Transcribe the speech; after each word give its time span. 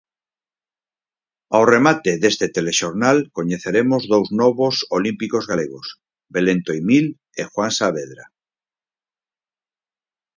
Ao 1.55 1.63
remate 1.75 2.11
deste 2.23 2.45
Telexornal 2.57 3.17
coñeceremos 3.37 4.01
dous 4.13 4.27
novos 4.41 4.75
olímpicos 4.97 5.43
galegos: 5.51 5.85
Belén 6.33 6.59
Toimil 6.67 7.05
e 7.41 7.43
Juan 7.51 7.71
Saavedra. 7.77 8.25